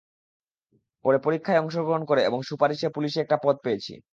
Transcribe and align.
পরে 1.05 1.17
পরীক্ষায় 1.17 1.61
অংশগ্রহণ 1.61 2.03
করে 2.05 2.21
এবং 2.23 2.39
সুপারিশে, 2.49 2.87
পুলিশে 2.89 3.19
একটা 3.21 3.37
পদ 3.43 3.55
পেয়েছি। 3.63 3.93